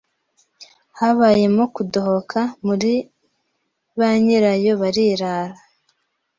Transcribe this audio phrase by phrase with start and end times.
[0.99, 2.91] habayemo kudohoka, muri
[3.99, 5.57] banyirayo barirara